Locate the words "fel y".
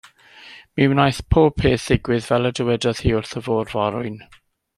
2.29-2.53